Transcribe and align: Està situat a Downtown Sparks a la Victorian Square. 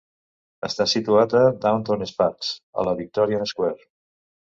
Està 0.67 0.87
situat 0.93 1.35
a 1.41 1.43
Downtown 1.67 2.07
Sparks 2.15 2.53
a 2.85 2.89
la 2.91 2.99
Victorian 3.05 3.51
Square. 3.57 3.83